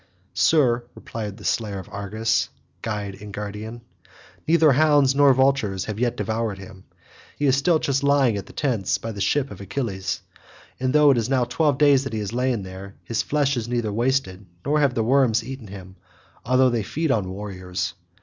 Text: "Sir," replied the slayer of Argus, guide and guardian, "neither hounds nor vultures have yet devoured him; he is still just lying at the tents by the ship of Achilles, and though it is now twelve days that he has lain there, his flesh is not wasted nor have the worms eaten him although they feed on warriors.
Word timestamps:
"Sir," 0.33 0.85
replied 0.95 1.37
the 1.37 1.43
slayer 1.45 1.77
of 1.77 1.87
Argus, 1.91 2.49
guide 2.81 3.21
and 3.21 3.31
guardian, 3.31 3.81
"neither 4.47 4.71
hounds 4.71 5.13
nor 5.13 5.31
vultures 5.31 5.85
have 5.85 5.99
yet 5.99 6.17
devoured 6.17 6.57
him; 6.57 6.85
he 7.37 7.45
is 7.45 7.55
still 7.55 7.77
just 7.77 8.01
lying 8.01 8.35
at 8.35 8.47
the 8.47 8.51
tents 8.51 8.97
by 8.97 9.11
the 9.11 9.21
ship 9.21 9.51
of 9.51 9.61
Achilles, 9.61 10.21
and 10.79 10.91
though 10.91 11.11
it 11.11 11.19
is 11.19 11.29
now 11.29 11.43
twelve 11.43 11.77
days 11.77 12.03
that 12.03 12.13
he 12.13 12.19
has 12.19 12.33
lain 12.33 12.63
there, 12.63 12.95
his 13.03 13.21
flesh 13.21 13.55
is 13.55 13.67
not 13.67 13.93
wasted 13.93 14.43
nor 14.65 14.79
have 14.79 14.95
the 14.95 15.03
worms 15.03 15.43
eaten 15.43 15.67
him 15.67 15.95
although 16.43 16.71
they 16.71 16.81
feed 16.81 17.11
on 17.11 17.29
warriors. 17.29 17.93